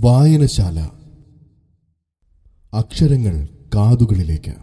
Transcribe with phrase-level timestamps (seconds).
[0.00, 0.80] വായനശാല.
[2.74, 4.54] അക്ഷരങ്ങൾ കാതുകളിലേക്ക്.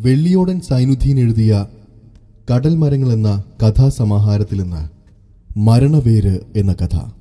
[0.00, 1.66] വെള്ളിയോടൻ സൈനുദ്ദീൻ എഴുതിയ
[2.54, 4.88] കടൽ മരങ്ങൾ എന്ന കഥാസമാഹാരത്തിൽ നിന്ന്
[5.58, 7.19] മരണവേര് എന്ന കഥ.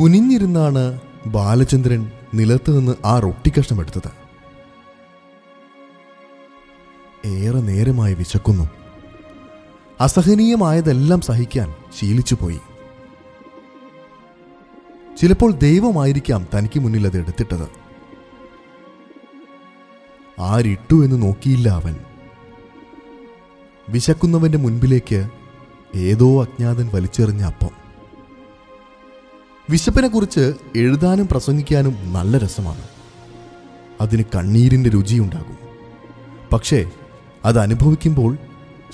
[0.00, 4.10] കുനിഞ്ഞിരുന്നാണ് ബാലചന്ദ്രൻ നിലത്ത് നിന്ന് ആ റൊട്ടിക്കഷ്ണം എടുത്തത്.
[7.26, 8.70] ഏറെ നേരമായി വിശക്കുന്നു.
[10.00, 12.60] അസഹനീയമായതെല്ലാം സഹിക്കാൻ ശീലിച്ചുപോയി.
[15.20, 17.68] ചിലപ്പോൾ ദൈവമായിരിക്കാം തനിക്ക് മുന്നിൽ അത് എടുത്തിട്ടത്.
[20.40, 21.96] ആരിട്ടു എന്ന് നോക്കിയില്ല അവൻ.
[23.88, 25.28] വിശക്കുന്നവന്റെ മുൻപിലേക്ക്
[25.96, 27.85] ഏതോ അജ്ഞാതൻ വലിച്ചെറിഞ്ഞ അപ്പം.
[29.70, 32.82] വിശപ്പിനെക്കുറിച്ച് എഴുതാനും പ്രസംഗിക്കാനും നല്ല രസമാണ്.
[34.00, 35.58] അതിന് കണ്ണീരിന്റെ രുചിയുണ്ടാകും.
[36.52, 36.90] പക്ഷേ
[37.44, 38.38] അത് അനുഭവിക്കുമ്പോൾ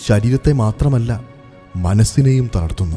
[0.06, 1.24] ശരീരത്തെ മാത്രമല്ല
[1.76, 2.96] മനസ്സിനെയും തളർത്തുന്നു.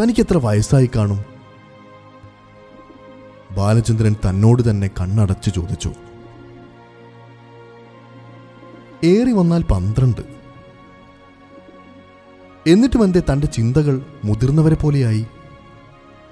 [0.00, 1.24] തനിക്കെത്ര വയസ്സായി കാണും?
[3.50, 5.92] ബാലചന്ദ്രൻ തന്നോട് തന്നെ കണ്ണടച്ചു ചോദിച്ചു.
[9.04, 10.41] ഏറി വന്നാൽ പന്ത്രണ്ട്.
[12.66, 15.26] എന്നിട്ടും എന്തേ തന്റെ ചിന്തകൾ മുതിർന്നവരെ പോലെയായി?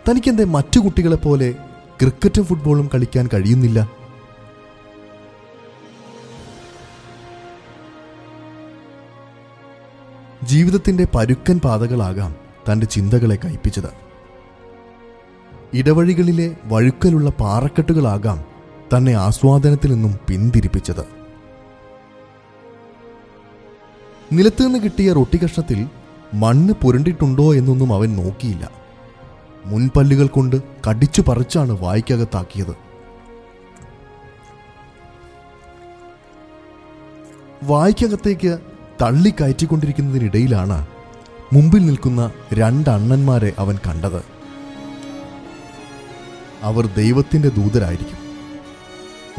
[0.09, 1.55] തനിക്കെന്തേ മറ്റു കുട്ടികളെപ്പോലെ
[2.00, 4.00] ക്രിക്കറ്റും ഫുട്ബോളും കളിക്കാൻ കഴിയുന്നില്ല?
[10.45, 12.34] ജീവിതത്തിന്റെ പരുക്കൻ പാതകളാകാം
[12.69, 13.91] തന്റെ ചിന്തകളെ കയ്പിച്ചത്
[15.75, 18.45] ഇടവഴികളിലെ വഴുക്കലുള്ള പാറക്കെട്ടുകളാകാം
[18.97, 21.05] തന്നെ ആസ്വാദനത്തിൽ നിന്നും പിന്തിരിപ്പിച്ചത്.
[24.33, 25.89] നിലത്തുനിന്ന് കിട്ടിയ റൊട്ടി കഷ്ണത്തിൽ
[26.34, 28.70] മണ്ണ് പുരണ്ടിട്ടുണ്ടോ എന്നൊന്നും അവൻ നോക്കിയില്ല.
[29.64, 32.77] മുൻപല്ലുകൾ കൊണ്ട് കടിച്ചു പറിച്ചാണ് വായിക്കകത്താക്കിയത്.
[37.63, 38.58] വായിക്കകത്തേക്ക്
[39.02, 40.86] തള്ളിക്കയറ്റിക്കൊണ്ടിരിക്കുന്നതിനിടയിലാണ്
[41.52, 44.24] മുമ്പിൽ നിൽക്കുന്ന രണ്ട് അണ്ണന്മാരെ അവൻ കണ്ടത്.
[46.63, 48.19] അവർ ദൈവത്തിന്റെ ദൂതരായിരിക്കും.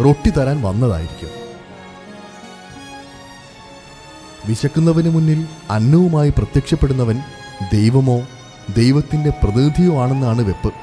[0.05, 1.40] റൊട്ടി തരാൻ വന്നതായിരിക്കും.
[4.47, 7.21] വിശക്കുന്നവന് മുന്നിൽ അന്നവുമായി പ്രത്യക്ഷപ്പെടുന്നവൻ
[7.73, 8.21] ദൈവമോ
[8.77, 10.73] ദൈവത്തിന്റെ പ്രതിനിധിയോ ആണെന്നാണ് വെപ്പ്.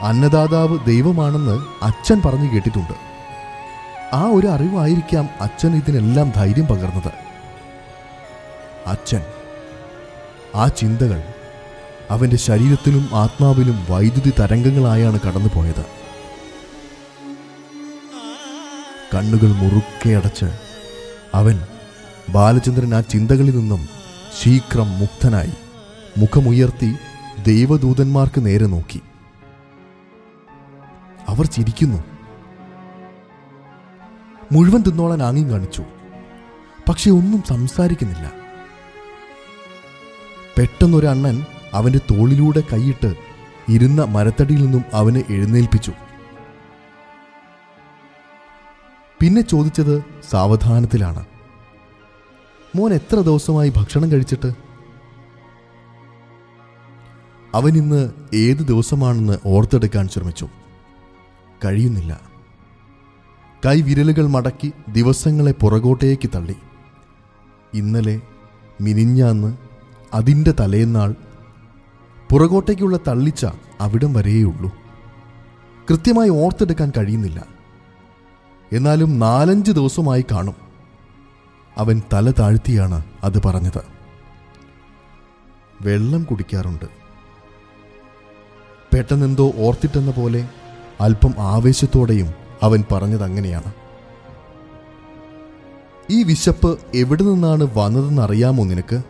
[0.00, 2.92] അന്നദാതാവ് ദൈവമാണെന്ന് അച്ഛൻ പറഞ്ഞു കേട്ടിട്ടുണ്ട്.
[4.14, 7.12] ആ ഒരു അറിവായിരിക്കാം അച്ഛൻ ഇതിനെല്ലാം ധൈര്യം പകർന്നത്.
[8.86, 9.22] അച്ഛൻ
[10.54, 11.22] ആ ചിന്തകൾ
[12.10, 15.86] അവന്റെ ശരീരത്തിലും ആത്മാവിലും വൈദ്യുതി തരംഗങ്ങളായാണ് കടന്നുപോയത്.
[19.14, 20.65] കണ്ണുകൾ മുറുക്കെ അടച്ച്
[21.36, 21.60] അവൻ
[22.28, 23.88] ബാലചന്ദ്രൻ ആ ചിന്തകളിൽ നിന്നും
[24.42, 25.52] ശീഘ്രം മുക്തനായി.
[26.18, 26.94] മുഖമുയർത്തി
[27.46, 29.00] ദൈവദൂതന്മാർക്ക് നേരെ നോക്കി.
[31.28, 32.04] അവർ ചിരിക്കുന്നു.
[34.52, 35.84] മുഴുവൻ തിന്നോളാൻ ആംഗ്യം കാണിച്ചു.
[36.88, 38.32] പക്ഷെ ഒന്നും സംസാരിക്കുന്നില്ല.
[40.58, 43.14] പെട്ടെന്നൊരു അണ്ണൻ അവന്റെ തോളിലൂടെ കൈയിട്ട്
[43.68, 45.92] ഇരുന്ന മരത്തടിയിൽ നിന്നും അവനെ എഴുന്നേൽപ്പിച്ചു.
[49.20, 51.24] പിന്നെ ചോദിച്ചത് സാവധാനത്തിലാണ്.
[52.76, 54.52] മോൻ എത്ര ദിവസമായി ഭക്ഷണം കഴിച്ചിട്ട്?
[57.54, 60.48] അവൻ ഇന്ന് ഏത് ദിവസമാണെന്ന് ഓർത്തെടുക്കാൻ ശ്രമിച്ചു.
[61.64, 62.20] കഴിയുന്നില്ല.
[63.66, 66.56] കൈവിരലുകൾ മടക്കി ദിവസങ്ങളെ പുറകോട്ടേക്ക് തള്ളി.
[67.74, 68.20] ഇന്നലെ
[68.80, 69.56] മിനിഞ്ഞാന്ന്
[70.14, 71.14] അതിന്റെ തലേന്നാൾ
[72.30, 73.46] പുറകോട്ടേക്കുള്ള തള്ളിച്ച
[73.80, 74.70] അവിടം വരെയുള്ളൂ
[75.90, 77.55] കൃത്യമായി ഓർത്തെടുക്കാൻ കഴിയുന്നില്ല.
[78.72, 80.54] എന്നാലും നാലഞ്ച് ദിവസമായി കാണും.
[81.78, 83.82] അവൻ തല താഴ്ത്തിയാണ് അത് പറഞ്ഞത്.
[85.80, 86.84] വെള്ളം കുടിക്കാറുണ്ട്.
[88.94, 90.48] പെട്ടെന്നെന്തോ ഓർത്തിട്ടെന്ന പോലെ
[91.00, 93.74] അല്പം ആവേശത്തോടെയും അവൻ പറഞ്ഞത് അങ്ങനെയാണ്.
[96.10, 99.02] ഈ വിശപ്പ് എവിടെ നിന്നാണ് വന്നതെന്നറിയാമോ നിനക്ക്?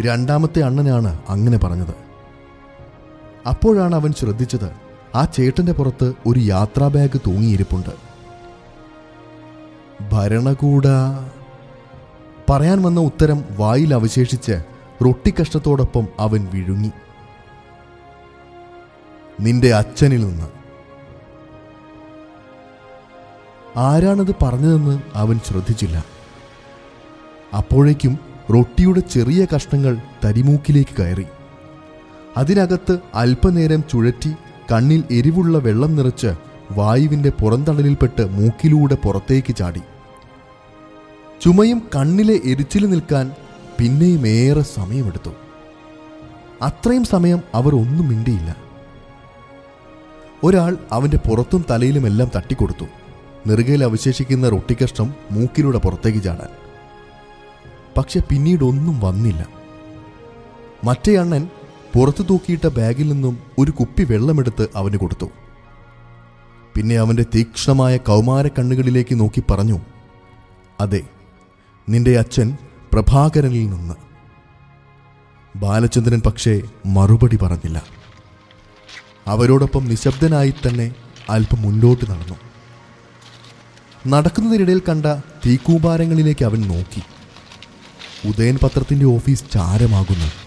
[0.00, 1.94] രണ്ടാമത്തെ അണ്ണനാണ് അങ്ങനെ പറഞ്ഞത്.
[3.48, 7.90] അപ്പോഴാണ് അവൻ ശ്രദ്ധിച്ചത് ആ ചേട്ടന്റെ പുറത്ത് ഒരു യാത്രാ ബാഗ് തൂങ്ങിയിരിപ്പുണ്ട്.
[10.12, 10.84] ഭരണകൂട.
[12.50, 14.64] പറയാൻ വന്ന ഉത്തരം വായിൽ അവശേഷിച്ച്
[15.04, 16.90] റൊട്ടിക്കഷ്ടത്തോടൊപ്പം അവൻ വിഴുങ്ങി.
[19.40, 20.48] നിന്റെ അച്ഛനിൽ നിന്ന്.
[23.78, 26.04] ആരാണത് പറഞ്ഞതെന്ന് അവൻ ശ്രദ്ധിച്ചില്ല.
[27.56, 28.18] അപ്പോഴേക്കും
[28.54, 31.26] റൊട്ടിയുടെ ചെറിയ കഷ്ണങ്ങൾ തരിമൂക്കിലേക്ക് കയറി.
[32.36, 34.34] അതിനകത്ത് അല്പനേരം ചുഴറ്റി
[34.70, 36.34] കണ്ണിൽ എരിവുള്ള വെള്ളം നിറച്ച്
[36.70, 39.80] വായുവിന്റെ പുറന്തടലിൽപ്പെട്ട് മൂക്കിലൂടെ പുറത്തേക്ക് ചാടി.
[41.42, 43.32] ചുമയും കണ്ണിലെ എരിച്ചിൽ നിൽക്കാൻ
[43.78, 45.30] പിന്നെയും ഏറെ സമയമെടുത്തു.
[46.62, 48.56] അത്രയും സമയം അവർ ഒന്നും മിണ്ടിയില്ല.
[50.44, 52.84] ഒരാൾ അവന്റെ പുറത്തും തലയിലുമെല്ലാം തട്ടിക്കൊടുത്തു.
[53.46, 56.48] നെറുകയിൽ അവശേഷിക്കുന്ന റൊട്ടിക്കഷ്ണം മൂക്കിലൂടെ പുറത്തേക്ക് ചാടാൻ.
[57.96, 59.46] പക്ഷെ പിന്നീടൊന്നും വന്നില്ല.
[60.84, 61.48] മറ്റേ അണ്ണൻ
[61.94, 65.26] പുറത്തു തൂക്കിയിട്ട ബാഗിൽ നിന്നും ഒരു കുപ്പി വെള്ളമെടുത്ത് അവന് കൊടുത്തു.
[66.74, 69.80] പിന്നെ അവന്റെ തീക്ഷ്ണമായ കൗമാര കണ്ണുകളിലേക്ക് നോക്കി പറഞ്ഞു
[70.80, 71.00] അതെ
[71.88, 72.56] നിന്റെ അച്ഛൻ
[72.92, 73.94] പ്രഭാകരനിൽ നിന്ന്.
[75.56, 77.82] ബാലചന്ദ്രൻ പക്ഷേ മറുപടി പറഞ്ഞില്ല.
[79.26, 80.94] അവരോടൊപ്പം നിശബ്ദനായി തന്നെ
[81.30, 82.34] അല്പം മുന്നോട്ട് നടന്നു.
[84.06, 85.06] നടക്കുന്നതിനിടയിൽ കണ്ട
[85.46, 87.02] തീക്കൂമ്പാരങ്ങളിലേക്ക് അവൻ നോക്കി.
[88.28, 90.41] ഉദയൻ പത്രത്തിന്റെ ഓഫീസ് ചാരമാകുന്നു.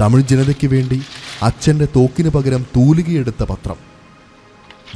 [0.00, 1.02] തമിഴ് ജനതയ്ക്ക് വേണ്ടി
[1.42, 3.76] അച്ഛന്റെ തോക്കിന് പകരം തൂലികയെടുത്ത പത്രം.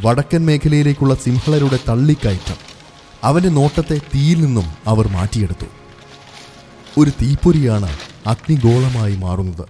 [0.04, 2.56] വടക്കൻ മേഖലയിലേക്കുള്ള സിംഹളരുടെ തള്ളിക്കയറ്റം.
[3.22, 5.66] അവന്റെ നോട്ടത്തെ തീയിൽ നിന്നും അവർ മാറ്റിയെടുത്തു.
[6.98, 7.88] ഒരു തീപ്പൊരിയാണ്
[8.26, 9.64] അഗ്നിഗോളമായി മാറുന്നത്.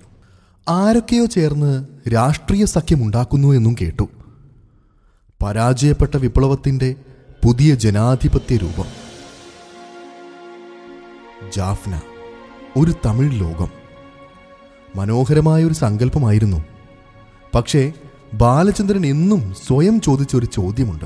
[0.68, 4.08] ആരൊക്കെയോ ചേർന്ന് രാഷ്ട്രീയ സഖ്യമുണ്ടാക്കുന്നു എന്നും കേട്ടു.
[5.42, 6.94] പരാജയപ്പെട്ട വിപ്ലവത്തിന്റെ
[7.44, 8.84] പുതിയ ജനാധിപത്യ രൂപം.
[11.56, 12.00] ജാഫ്ന
[12.76, 13.85] ഒരു തമിഴ് ലോകം.
[14.96, 16.64] മനോഹരമായ ഒരു സങ്കല്പമായിരുന്നു.
[17.54, 17.92] പക്ഷേ
[18.34, 21.04] ബാലചന്ദ്രൻ എന്നും സ്വയം ചോദിച്ച ഒരു ചോദ്യമുണ്ട്.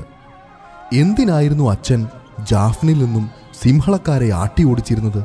[0.95, 2.07] എന്തിനായിരുന്നു അച്ഛൻ
[2.49, 3.29] ജാഫ്നിൽ നിന്നും
[3.61, 5.23] സിംഹളക്കാരെ ആട്ടി ഓടിച്ചിരുന്നത്?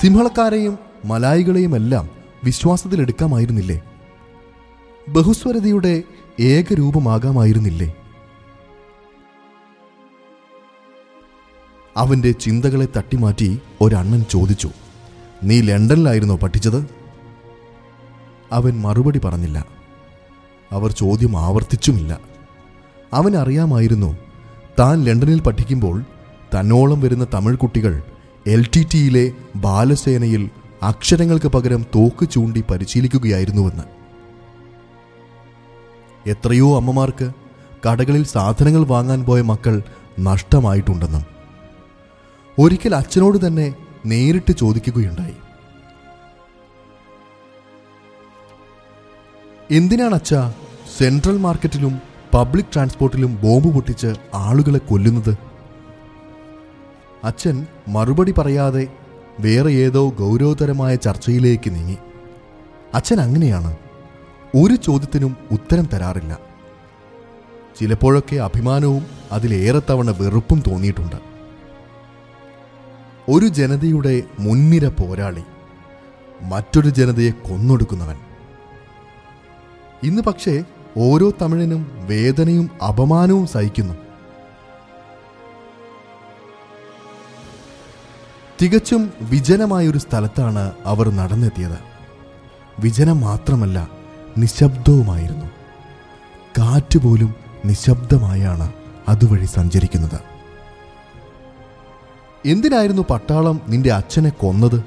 [0.00, 2.08] സിംഹളക്കാരെയും മലായികളെയും എല്ലാം
[2.44, 3.80] വിശ്വാസത്തിലെടുക്കാമായിരുന്നില്ലേ?
[5.08, 6.02] ബഹുസ്വരതയുടെ
[6.40, 7.94] ഏകരൂപമാകാമായിരുന്നില്ലേ?
[11.96, 14.70] അവന്റെ ചിന്തകളെ തട്ടിമാറ്റി ഒരണ്ണൻ ചോദിച്ചു
[15.44, 16.90] നീ ലണ്ടനിലായിരുന്നോ പഠിച്ചത്?
[18.52, 19.66] അവൻ മറുപടി പറഞ്ഞില്ല.
[20.72, 22.20] അവർ ചോദ്യം ആവർത്തിച്ചുമില്ല.
[23.12, 24.16] അവൻ അറിയാമായിരുന്നു
[24.78, 26.04] താൻ ലണ്ടനിൽ പഠിക്കുമ്പോൾ
[26.54, 28.02] തന്നോളം വരുന്ന തമിഴ് കുട്ടികൾ
[28.46, 30.50] എൽ ടി ടിയിലെ ബാലസേനയിൽ
[30.82, 33.82] അക്ഷരങ്ങൾക്ക് പകരം തോക്ക് ചൂണ്ടി പരിശീലിക്കുകയായിരുന്നുവെന്ന്.
[36.30, 37.32] എത്രയോ അമ്മമാർക്ക്
[37.88, 39.82] കടകളിൽ സാധനങ്ങൾ വാങ്ങാൻ പോയ മക്കൾ
[40.20, 41.29] നഷ്ടമായിട്ടുണ്ടെന്നും
[42.60, 43.74] ഒരിക്കൽ അച്ഛനോട് തന്നെ
[44.06, 45.34] നേരിട്ട് ചോദിക്കുകയുണ്ടായി.
[49.70, 50.34] എന്തിനാണ് അച്ഛ
[50.98, 52.00] സെൻട്രൽ മാർക്കറ്റിലും
[52.34, 55.38] പബ്ലിക് ട്രാൻസ്പോർട്ടിലും ബോംബ് പൊട്ടിച്ച് ആളുകളെ കൊല്ലുന്നത്?
[57.24, 58.88] അച്ഛൻ മറുപടി പറയാതെ
[59.40, 61.98] വേറെ ഏതോ ഗൗരവതരമായ ചർച്ചയിലേക്ക് നീങ്ങി.
[62.94, 63.76] അച്ഛൻ അങ്ങനെയാണ്
[64.54, 66.38] ഒരു ചോദ്യത്തിനും ഉത്തരം തരാറില്ല.
[67.80, 71.29] ചിലപ്പോഴൊക്കെ അഭിമാനവും അതിലേറെ തവണ വെറുപ്പും തോന്നിയിട്ടുണ്ട്.
[73.30, 75.42] ഒരു ജനതയുടെ മുൻനിര പോരാളി
[76.42, 78.16] മറ്റൊരു ജനതയെ കൊന്നൊടുക്കുന്നവൻ.
[80.02, 80.64] ഇന്ന് പക്ഷേ
[80.96, 83.94] ഓരോ തമിഴനും വേദനയും അപമാനവും സഹിക്കുന്നു.
[88.62, 91.78] തികച്ചും വിജനമായൊരു സ്ഥലത്താണ് അവർ നടന്നെത്തിയത്.
[92.78, 93.90] വിജനം മാത്രമല്ല
[94.38, 95.46] നിശബ്ദവുമായിരുന്നു.
[96.58, 97.34] കാറ്റുപോലും
[97.64, 98.72] നിശബ്ദമായാണ്
[99.08, 100.29] അതുവഴി സഞ്ചരിക്കുന്നത്.
[102.46, 104.84] എന്തിനായിരുന്നു പട്ടാളം നിന്റെ അച്ഛനെ കൊന്നത്?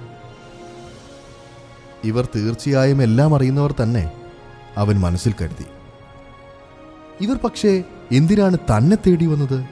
[2.03, 4.11] ഇവർ തീർച്ചയായും എല്ലാം അറിയുന്നവർ തന്നെ
[4.77, 5.65] അവൻ മനസ്സിൽ കരുതി.
[7.21, 9.65] ഇവർ പക്ഷേ എന്തിനാണ് തന്നെ തേടി വന്നത്?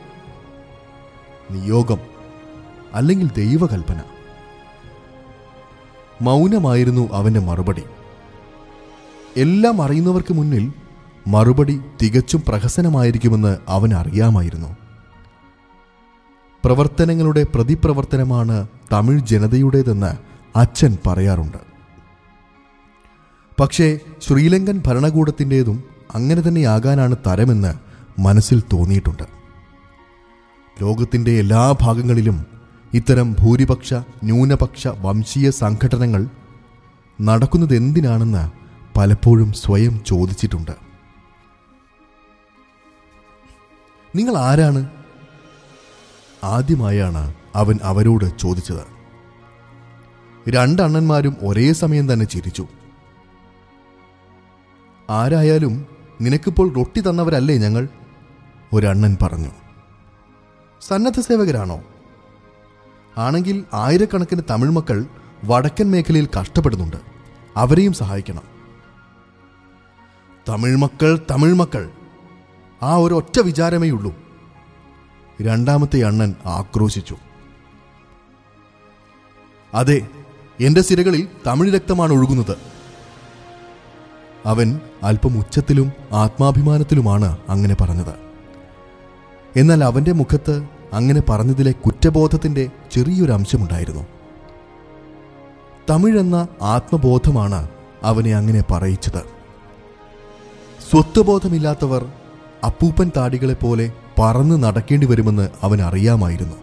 [1.52, 1.98] നിയോഗം
[2.94, 4.02] അല്ലെങ്കിൽ ദൈവകൽപ്പന?
[6.22, 7.84] മൗനമായിരുന്നു അവന്റെ മറുപടി.
[9.38, 10.74] എല്ലാം അറിയുന്നവർക്ക് മുന്നിൽ
[11.28, 14.81] മറുപടി തികച്ചും പ്രഹസനമായിരിക്കുമെന്ന് അവൻ അറിയാമായിരുന്നു.
[16.66, 20.12] പ്രവർത്തനങ്ങളുടെ പ്രതിപ്രവർത്തനമാണ് തമിഴ് ജനതയുടേതെന്ന്
[20.58, 21.58] അച്ഛൻ പറയാറുണ്ട്.
[23.60, 25.84] പക്ഷേ ശ്രീലങ്കൻ ഭരണകൂടത്തിന്റെതും
[26.16, 27.74] അങ്ങനെ തന്നെയാകാനാണ് തരമെന്ന്
[28.22, 29.24] മനസ്സിൽ തോന്നിയിട്ടുണ്ട്.
[30.82, 32.46] ലോകത്തിന്റെ എല്ലാ ഭാഗങ്ങളിലും
[32.94, 36.28] ഇത്തരം ഭൂരിപക്ഷ ന്യൂനപക്ഷ വംശീയ സംഘടനകൾ
[37.22, 38.52] നടക്കുന്നത് എന്തിനാണെന്ന്
[38.98, 40.72] പലപ്പോഴും സ്വയം ചോദിച്ചിട്ടുണ്ട്.
[44.16, 45.01] നിങ്ങൾ ആരാണ്?
[46.44, 49.02] ആദ്യമായാണ് അവൻ അവരോട് ചോദിച്ചത്.
[50.50, 52.68] രണ്ടണ്ണന്മാരും ഒരേ സമയം തന്നെ ചിരിച്ചു.
[55.10, 55.86] ആരായാലും
[56.22, 57.88] നിനക്കിപ്പോൾ റൊട്ടി തന്നവരല്ലേ ഞങ്ങൾ?
[58.74, 59.50] ഒരണ്ണൻ പറഞ്ഞു.
[60.82, 61.82] സന്നദ്ധ സേവകരാണോ
[63.18, 65.06] ആണെങ്കിൽ ആയിരക്കണക്കിന് തമിഴ് മക്കൾ
[65.44, 66.98] വടക്കൻ മേഖലയിൽ കഷ്ടപ്പെടുന്നുണ്ട്.
[67.58, 68.42] അവരെയും സഹായിക്കണം.
[70.50, 71.90] തമിഴ് മക്കൾ തമിഴ് മക്കൾ.
[72.84, 74.31] ആ ഒരൊറ്റ വിചാരമേ ഉള്ളൂ.
[75.42, 77.18] രണ്ടാമത്തെ അണ്ണൻ ആക്രോശിച്ചു.
[79.74, 80.08] അതെ
[80.60, 82.58] എന്റെ സിരകളിൽ തമിഴ് രക്തമാണ് ഒഴുകുന്നത്.
[84.46, 88.14] അവൻ അല്പം ഉച്ചത്തിലും ആത്മാഭിമാനത്തിലുമാണ് അങ്ങനെ പറഞ്ഞത്.
[89.56, 94.06] എന്നാൽ അവന്റെ മുഖത്ത് അങ്ങനെ പറഞ്ഞതിലെ കുറ്റബോധത്തിന്റെ ചെറിയൊരു അംശമുണ്ടായിരുന്നു.
[95.90, 97.70] തമിഴെന്ന ആത്മബോധമാണ്
[98.04, 99.24] അവനെ അങ്ങനെ പറയിച്ചത്.
[100.90, 102.12] സ്വത്വബോധമില്ലാത്തവർ
[102.66, 103.92] അപ്പൂപ്പൻ താടികളെ പോലെ
[104.22, 106.56] പറന്ന് നടക്കേണ്ടി വരുമെന്ന് അവൻ അറിയാമായിരുന്നു.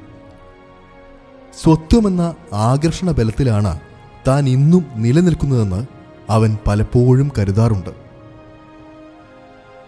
[1.62, 3.80] സ്വത്വമെന്ന ആകർഷണ ബലത്തിലാണ്
[4.28, 5.86] താൻ ഇന്നും നിലനിൽക്കുന്നതെന്ന്
[6.30, 7.90] അവൻ പലപ്പോഴും കരുതാറുണ്ട്.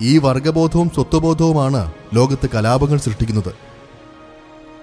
[0.02, 3.54] ഈ വർഗബോധവും സ്വത്വബോധവുമാണ് ലോകത്ത് കലാപങ്ങൾ സൃഷ്ടിക്കുന്നത്.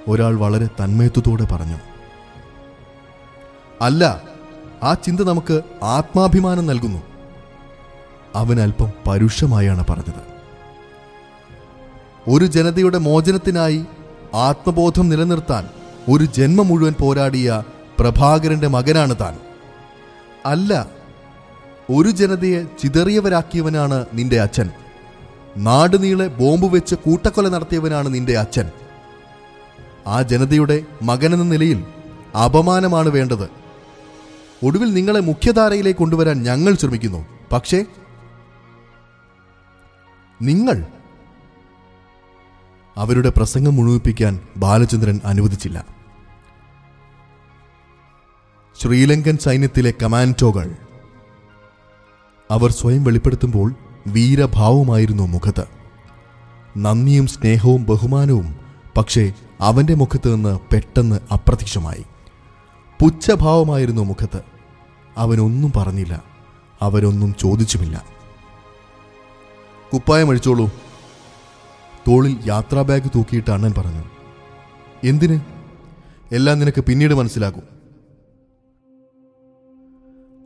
[0.07, 1.75] ഒരാൾ വളരെ തന്മയത്വത്തോടെ പറഞ്ഞു
[3.81, 4.21] അല്ല
[4.83, 7.01] ആ ചിന്ത നമുക്ക് ആത്മാഭിമാനം നൽകുന്നു.
[8.35, 10.36] അവൻ അല്പം പരുഷമായാണ് പറഞ്ഞത്.
[12.27, 13.85] ഒരു ജനതയുടെ മോചനത്തിനായി
[14.33, 15.67] ആത്മബോധം നിലനിർത്താൻ
[16.09, 17.63] ഒരു ജന്മം മുഴുവൻ പോരാടിയ
[17.99, 19.37] പ്രഭാകരന്റെ മകനാണ് താൻ.
[20.45, 20.87] അല്ല
[21.89, 24.69] ഒരു ജനതയെ ചിതറിയവരാക്കിയവനാണ് നിന്റെ അച്ഛൻ.
[25.57, 28.71] നാടുനീളെ ബോംബ് വെച്ച് കൂട്ടക്കൊല നടത്തിയവനാണ് നിന്റെ അച്ഛൻ.
[30.07, 31.83] ആ ജനതയുടെ മകനെന്ന നിലയിൽ
[32.45, 33.49] അപമാനമാണ് വേണ്ടത്.
[34.65, 37.25] ഒടുവിൽ നിങ്ങളെ മുഖ്യധാരയിലേക്ക് കൊണ്ടുവരാൻ ഞങ്ങൾ ശ്രമിക്കുന്നു.
[37.51, 37.85] പക്ഷേ
[40.41, 40.85] നിങ്ങൾ
[42.97, 45.85] അവരുടെ പ്രസംഗം മുഴുവിപ്പിക്കാൻ ബാലചന്ദ്രൻ അനുവദിച്ചില്ല.
[48.81, 50.75] ശ്രീലങ്കൻ സൈന്യത്തിലെ കമാൻഡോകൾ
[52.51, 53.75] അവർ സ്വയം വെളിപ്പെടുത്തുമ്പോൾ
[54.07, 55.65] വീരഭാവമായിരുന്നു മുഖത്ത്.
[56.77, 58.55] നന്ദിയും സ്നേഹവും ബഹുമാനവും
[58.97, 62.05] പക്ഷേ അവന്റെ മുഖത്ത് നിന്ന് പെട്ടെന്ന് അപ്രത്യക്ഷമായി.
[63.01, 64.41] പുച്ഛഭാവമായിരുന്നു മുഖത്ത്.
[65.17, 66.23] അവനൊന്നും പറഞ്ഞില്ല.
[66.81, 68.05] അവരൊന്നും ചോദിച്ചുമില്ല.
[69.93, 70.86] കുപ്പായം അഴിച്ചോളൂ.
[72.07, 74.03] തോളിൽ യാത്രാ ബാഗ് തൂക്കിയിട്ട് അണ്ണൻ പറഞ്ഞു
[75.03, 75.39] എന്തിന്?
[76.31, 77.63] എല്ലാം നിനക്ക് പിന്നീട് മനസ്സിലാകും.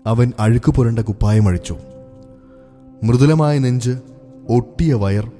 [0.08, 1.78] അവൻ അഴുക്ക് പുരണ്ട കുപ്പായം അഴിച്ചു.
[3.04, 4.00] മൃദുലമായ നെഞ്ച്
[4.50, 5.32] ഒട്ടിയ വയർ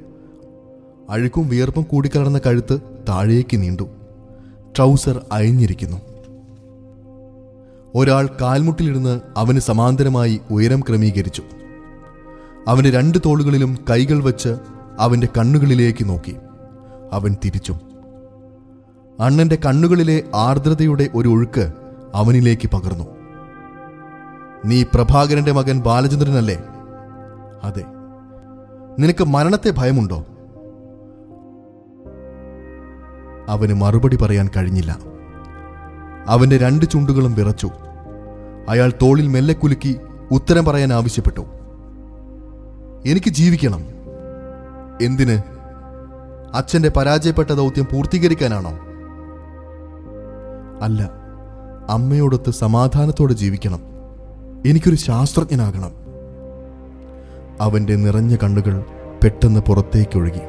[1.10, 3.84] അഴുക്കും വിയർപ്പും കൂടിക്കലർന്ന കഴുത്ത് താഴേക്ക് നീണ്ടു.
[4.78, 5.98] ട്രൗസർ അയഞ്ഞിരിക്കുന്നു.
[7.96, 11.44] ഒരാൾ കാൽമുട്ടിലിരുന്ന് അവന് സമാന്തരമായി ഉയരം ക്രമീകരിച്ചു.
[12.68, 16.36] അവന്റെ രണ്ട് തോളുകളിലും കൈകൾ വച്ച് അവന്റെ കണ്ണുകളിലേക്ക് നോക്കി.
[17.12, 17.76] അവൻ തിരിച്ചു
[19.20, 21.74] അണ്ണന്റെ കണ്ണുകളിലെ ആർദ്രതയുടെ ഒരു ഒഴുക്ക്
[22.16, 23.04] അവനിലേക്ക് പകർന്നു.
[24.66, 26.64] നീ പ്രഭാകരന്റെ മകൻ ബാലചന്ദ്രനല്ലേ?
[27.64, 27.84] അതെ.
[29.00, 30.26] നിനക്ക് മരണത്തെ ഭയമുണ്ടോ?
[33.48, 34.98] അവന് മറുപടി പറയാൻ കഴിഞ്ഞില്ല.
[36.28, 37.70] അവന്റെ രണ്ട് ചുണ്ടുകളും വിറച്ചു.
[38.70, 40.00] അയാൾ തോളിൽ മെല്ലെ കുലുക്കി
[40.32, 41.42] ഉത്തരം പറയാൻ ആവശ്യപ്പെട്ടു.
[43.06, 44.01] എനിക്ക് ജീവിക്കണം.
[45.02, 45.42] എന്തിന്?
[46.54, 48.72] അച്ഛന്റെ പരാജയപ്പെട്ട ദൗത്യം പൂർത്തീകരിക്കാനാണോ?
[50.82, 51.12] അല്ല
[51.90, 53.80] അമ്മയോടൊത്ത് സമാധാനത്തോടെ ജീവിക്കണം.
[54.66, 55.92] എനിക്കൊരു ശാസ്ത്രജ്ഞനാകണം.
[57.62, 58.86] അവന്റെ നിറഞ്ഞ കണ്ണുകൾ
[59.24, 60.40] പെട്ടെന്ന് പുറത്തേക്കൊഴുകി.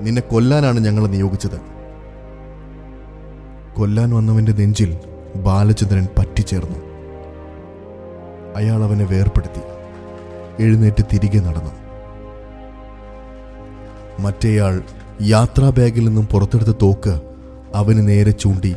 [0.00, 1.74] നിന്നെ കൊല്ലാനാണ് ഞങ്ങൾ നിയോഗിച്ചത്.
[3.76, 4.98] കൊല്ലാൻ വന്നവന്റെ നെഞ്ചിൽ
[5.36, 6.78] ബാലചന്ദ്രൻ പറ്റിച്ചേർന്നു.
[8.56, 9.73] അയാൾ അവനെ വേർപ്പെടുത്തി.
[10.60, 11.70] എഴുന്നേറ്റ് തിരികെ നടന്നു.
[14.20, 14.82] മറ്റേയാൾ
[15.22, 17.20] യാത്രാ ബാഗിൽ നിന്നും പുറത്തെടുത്ത തോക്ക്
[17.74, 18.76] അവന് നേരെ ചൂണ്ടി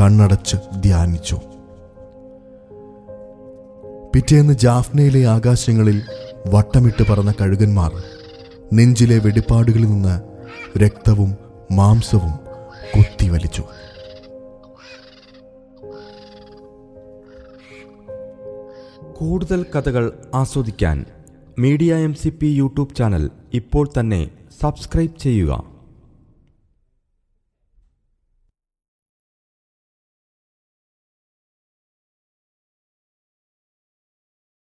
[0.00, 1.38] കണ്ണടച്ച് ധ്യാനിച്ചു.
[4.14, 6.02] പിറ്റേന്ന് ജാഫ്നയിലെ ആകാശങ്ങളിൽ
[6.46, 7.92] വട്ടമിട്ട് പറന്ന കഴുകന്മാർ
[8.72, 10.22] നെഞ്ചിലെ വെടിപ്പാടുകളിൽ നിന്ന്
[10.78, 11.36] രക്തവും
[11.72, 12.32] മാംസവും
[12.96, 13.64] കുത്തിവലിച്ചു.
[19.16, 21.04] കൂടുതൽ കഥകൾ ആസ്വദിക്കാൻ
[21.62, 23.24] media M C P YouTube channel
[23.54, 24.20] ഇപ്പോൾ തന്നെ
[24.60, 25.52] സബ്സ്ക്രൈബ് ചെയ്യുക.